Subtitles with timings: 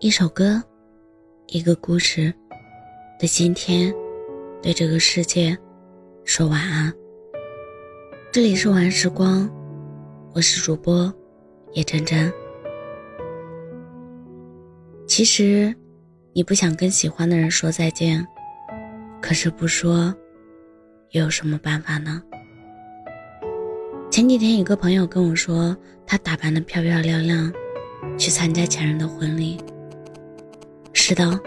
[0.00, 0.62] 一首歌，
[1.48, 2.32] 一个故事，
[3.18, 3.92] 对今天，
[4.62, 5.58] 对这个世界，
[6.24, 6.92] 说晚安。
[8.30, 9.50] 这里是晚安时光，
[10.36, 11.12] 我是主播
[11.72, 12.32] 叶真真。
[15.08, 15.74] 其实，
[16.32, 18.24] 你不想跟喜欢的人说再见，
[19.20, 20.14] 可是不说，
[21.10, 22.22] 又有什么办法呢？
[24.12, 25.76] 前几天，一个朋友跟我说，
[26.06, 27.52] 他打扮的漂漂亮亮，
[28.16, 29.58] 去参加前任的婚礼。
[31.08, 31.40] 是的，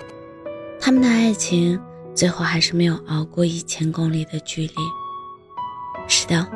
[0.79, 1.79] 他们的爱情
[2.15, 4.73] 最后还是没有熬过一千公里的距离。
[6.07, 6.47] 是的，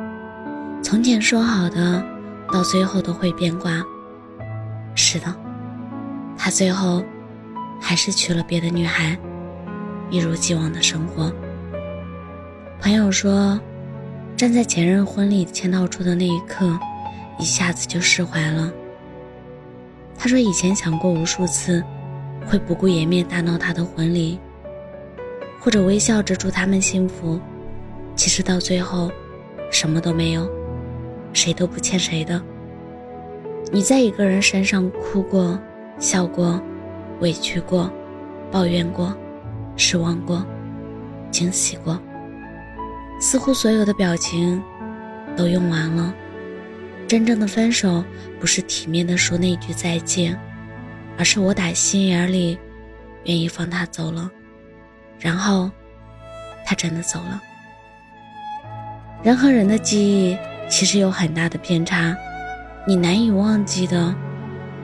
[0.82, 2.04] 从前说好的，
[2.52, 3.80] 到最后都会变卦。
[4.96, 5.32] 是的，
[6.36, 7.00] 他最后
[7.80, 9.16] 还是娶了别的女孩，
[10.10, 11.32] 一如既往的生活。
[12.80, 13.56] 朋友说，
[14.36, 16.76] 站在前任婚礼签到处的那一刻，
[17.38, 18.68] 一下子就释怀了。
[20.18, 21.84] 他说，以前想过无数次。
[22.46, 24.38] 会不顾颜面大闹他的婚礼，
[25.60, 27.40] 或者微笑着祝他们幸福，
[28.14, 29.10] 其实到最后，
[29.70, 30.48] 什么都没有，
[31.32, 32.40] 谁都不欠谁的。
[33.72, 35.58] 你在一个人身上哭过、
[35.98, 36.62] 笑过、
[37.20, 37.90] 委屈过、
[38.50, 39.12] 抱怨过、
[39.76, 40.46] 失望过、
[41.32, 41.98] 惊喜过，
[43.20, 44.62] 似乎所有的表情
[45.36, 46.14] 都用完了。
[47.08, 48.04] 真正的分手，
[48.38, 50.38] 不是体面的说那句再见。
[51.18, 52.58] 而是我打心眼里
[53.24, 54.30] 愿意放他走了，
[55.18, 55.70] 然后
[56.64, 57.42] 他真的走了。
[59.22, 60.36] 人和人的记忆
[60.68, 62.16] 其实有很大的偏差，
[62.86, 64.14] 你难以忘记的，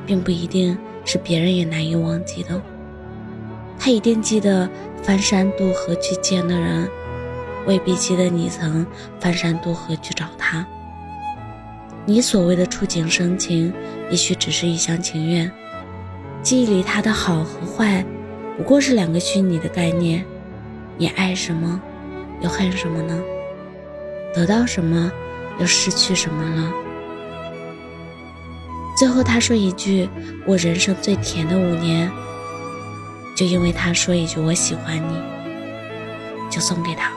[0.07, 2.61] 并不一定是别人也难以忘记的。
[3.79, 4.69] 他一定记得
[5.03, 6.89] 翻山渡河去见的人，
[7.67, 8.87] 未必记得你曾
[9.21, 10.67] 翻山渡河去找他。
[12.05, 13.73] 你所谓的触景生情，
[14.11, 15.51] 也许只是一厢情愿。
[16.43, 18.05] 记忆里他的好和坏，
[18.57, 20.25] 不过是两个虚拟的概念。
[20.99, 21.81] 你爱什么，
[22.41, 23.17] 又恨什么呢？
[24.35, 25.11] 得到什么，
[25.61, 26.73] 又失去什么了？
[28.97, 30.09] 最后他说一句
[30.45, 32.11] ：“我人生最甜的五年。”
[33.37, 35.17] 就因为他说一句“我喜欢你”，
[36.51, 37.17] 就送给他了。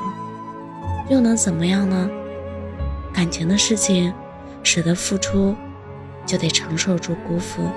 [1.10, 2.10] 又能怎么样呢？
[3.12, 4.14] 感情的事情，
[4.62, 5.56] 舍得付出，
[6.28, 7.68] 就得承受住辜负。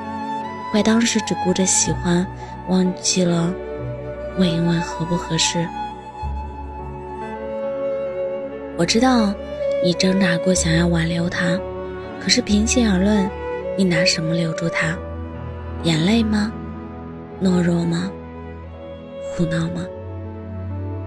[0.70, 2.26] 怪当时只顾着喜欢，
[2.68, 3.52] 忘记了
[4.38, 5.66] 问一问合不合适。
[8.76, 9.34] 我知道
[9.82, 11.58] 你挣扎过想要挽留他，
[12.20, 13.28] 可是平心而论，
[13.76, 14.96] 你拿什么留住他？
[15.84, 16.52] 眼泪吗？
[17.42, 18.10] 懦弱吗？
[19.34, 19.86] 胡闹吗？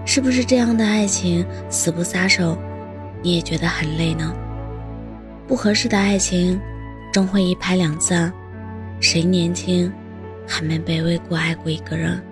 [0.04, 2.58] 是不是这样的爱情死不撒手，
[3.22, 4.34] 你也觉得很累呢？
[5.46, 6.60] 不合适的爱情，
[7.12, 8.32] 终会一拍两散。
[9.02, 9.92] 谁年轻，
[10.46, 12.22] 还没卑微过爱过一个人，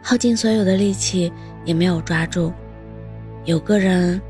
[0.00, 1.30] 耗尽所有的力气
[1.64, 2.52] 也没有抓住。
[3.46, 4.22] 有个人，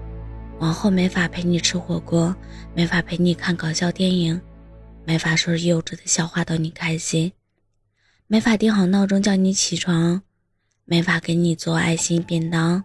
[0.60, 2.34] 往后没法陪你吃火锅，
[2.74, 4.40] 没法陪你看搞笑电影，
[5.04, 7.30] 没法说幼稚的笑话逗你开心，
[8.28, 10.22] 没法定好闹钟叫你起床，
[10.86, 12.82] 没法给你做爱心便当，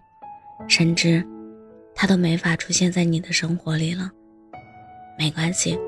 [0.67, 1.25] 甚至，
[1.95, 4.11] 他都没法出现在你的生活里了。
[5.17, 5.79] 没关系，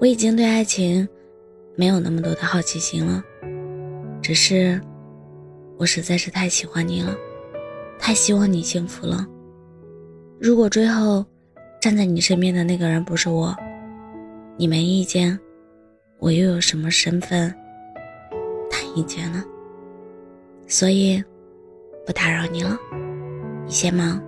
[0.00, 1.08] 我已经对爱情。
[1.76, 3.22] 没有那么多的好奇心了，
[4.22, 4.80] 只是
[5.76, 7.16] 我实在是太喜欢你了，
[7.98, 9.26] 太希望你幸福了。
[10.38, 11.24] 如果最后
[11.80, 13.54] 站在你身边的那个人不是我，
[14.56, 15.38] 你没意见，
[16.18, 17.52] 我又有什么身份
[18.70, 19.42] 谈意见呢？
[20.66, 21.22] 所以
[22.06, 22.78] 不打扰你了，
[23.66, 24.22] 你先忙。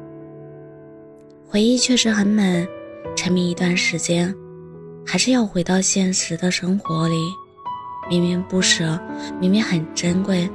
[1.48, 2.66] 回忆确实很美，
[3.14, 4.34] 沉迷一段时间。
[5.06, 7.14] 还是要回到现实的生活里，
[8.10, 8.98] 明明不舍，
[9.40, 10.50] 明明很珍贵，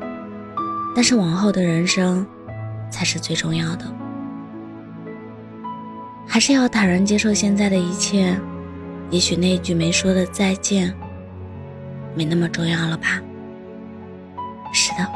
[0.93, 2.27] 但是往后的人生
[2.91, 3.85] 才是最重要的。
[6.27, 8.37] 还是要坦然接受现在的一切，
[9.09, 10.93] 也许那句没说的再见，
[12.13, 13.21] 没那么重要了吧？
[14.73, 15.07] 是的，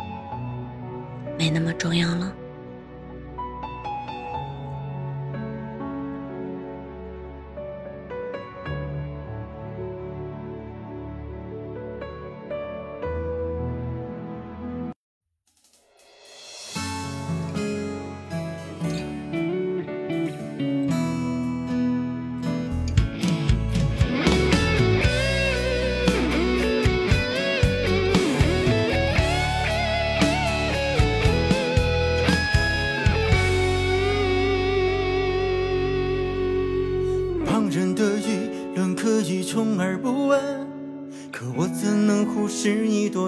[1.37, 2.33] 没那么重要了。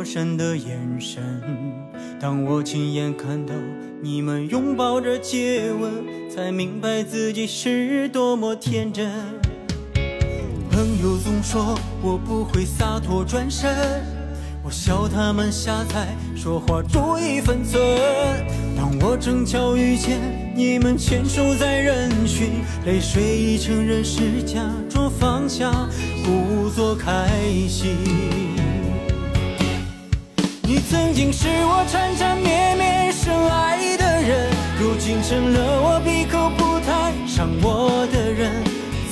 [0.07, 1.21] 闪的眼神。
[2.17, 3.53] 当我亲眼看到
[4.01, 5.91] 你们拥抱着接吻，
[6.33, 9.11] 才明白自己是多么天真。
[10.71, 13.69] 朋友总说我不会洒脱转身，
[14.63, 16.07] 我笑他们瞎猜，
[16.37, 17.77] 说话注意分寸。
[18.77, 20.21] 当我正巧遇见
[20.55, 25.69] 你们牵手在人群，泪水已成人是，假装放下，
[26.23, 27.27] 故作开
[27.67, 27.97] 心。
[30.69, 38.51] 你曾经是我缠缠绵绵深爱的人，如今成了我闭口不谈伤我的人。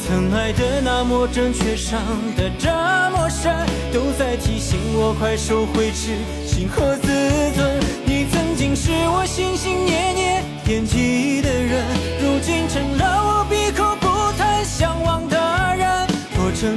[0.06, 1.98] 曾爱的那么真，却伤
[2.36, 2.70] 的这
[3.12, 3.56] 么深，
[3.94, 7.08] 都在提醒我快收回痴心和自
[7.56, 7.80] 尊。
[8.04, 11.86] 你曾经是我心心念念惦记的人，
[12.20, 15.35] 如今成了我闭口不谈向往的。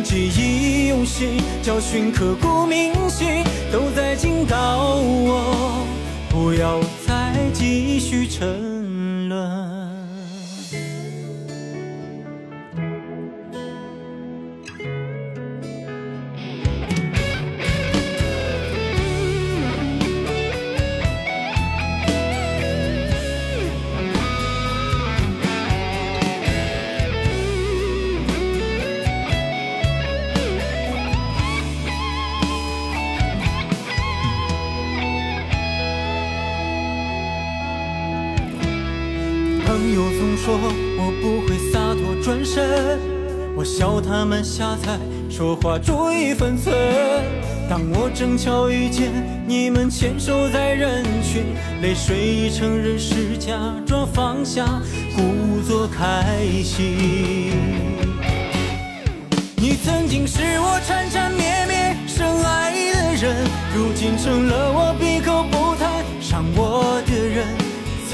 [0.02, 5.86] 记忆用心，教训刻骨铭心，都在警告我，
[6.28, 9.77] 不要再继续沉沦。
[39.88, 40.54] 朋友总说
[40.98, 43.00] 我不会洒脱转身，
[43.56, 44.98] 我笑他们瞎猜，
[45.30, 46.76] 说话注意分寸。
[47.70, 49.10] 当我正巧遇见
[49.46, 51.42] 你们牵手在人群，
[51.80, 53.54] 泪水已成人是，假
[53.86, 54.66] 装放下，
[55.16, 57.54] 故作开心。
[59.56, 67.00] 你曾经是我缠缠绵绵深爱的人，如今成了我闭口不谈伤我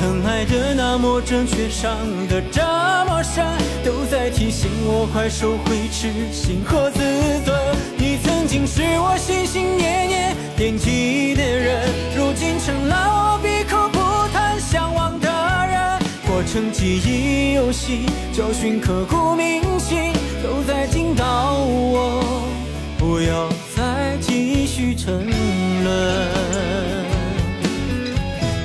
[0.05, 1.97] 曾爱的那么真，却伤
[2.29, 2.61] 得这
[3.09, 3.43] 么深，
[3.83, 7.01] 都在提醒我快收回痴心和自
[7.43, 7.59] 尊。
[7.97, 13.99] 你曾经是我心心念念惦记的人，如今成了我闭口不
[14.31, 15.99] 谈向往的人。
[16.27, 20.13] 过程记忆犹新，教训刻骨铭心，
[20.43, 21.25] 都在警告
[21.65, 22.45] 我
[22.99, 25.25] 不要再继续沉
[25.83, 26.45] 沦。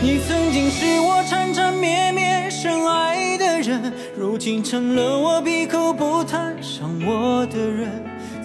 [0.02, 0.39] 你曾
[0.70, 7.90] 是我缠缠绵绵深爱的人，如今成了我闭口不谈伤我的人。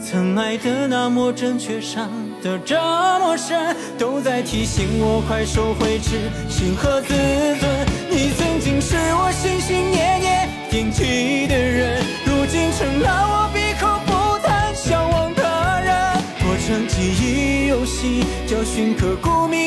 [0.02, 2.10] 曾爱的那么真，却伤
[2.42, 2.76] 得这
[3.20, 7.86] 么深，都在提醒我快收回痴心和自尊。
[8.10, 15.42] 你曾经是我心心念念惦记的人，如今成了我闭口不谈向往的
[15.82, 15.94] 人。
[16.42, 19.63] 过程记忆犹新，教训刻骨铭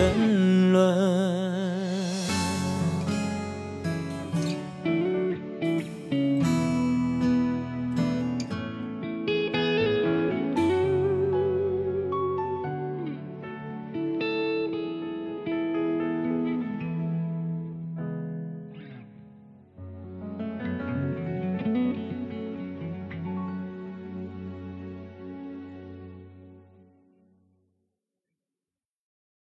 [0.00, 0.29] ฉัน